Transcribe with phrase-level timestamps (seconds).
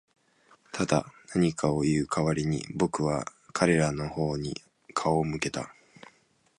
[0.71, 1.05] ただ、
[1.35, 4.59] 何かを言う代わりに、僕は彼らの方に
[4.95, 5.75] 顔を向けた。